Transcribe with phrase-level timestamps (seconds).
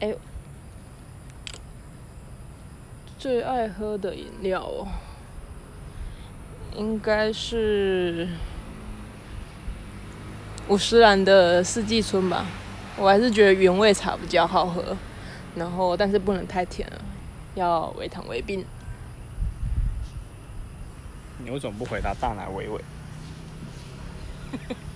[0.00, 0.14] 哎、
[3.18, 4.88] 最爱喝的饮料哦，
[6.76, 8.28] 应该是
[10.68, 12.46] 五十岚的四季春吧。
[12.96, 14.96] 我还是觉得原味茶比较好喝，
[15.56, 17.00] 然后但是不能太甜了，
[17.54, 18.64] 要微糖微冰。
[21.38, 22.80] 你为什么不回答大奶维维？